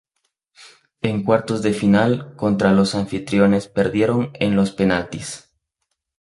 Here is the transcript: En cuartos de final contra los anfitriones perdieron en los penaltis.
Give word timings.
En 1.03 1.21
cuartos 1.23 1.61
de 1.61 1.73
final 1.73 2.35
contra 2.35 2.71
los 2.71 2.95
anfitriones 2.95 3.67
perdieron 3.67 4.31
en 4.39 4.55
los 4.55 4.71
penaltis. 4.71 5.53